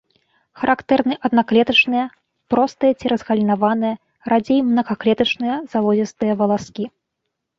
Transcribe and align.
Характэрны 0.59 1.15
аднаклетачныя, 1.27 2.05
простыя 2.53 2.93
ці 3.03 3.11
разгалінаваныя, 3.13 3.95
радзей 4.33 4.59
мнагаклетачныя, 4.69 5.55
залозістыя 5.75 6.33
валаскі. 6.41 6.83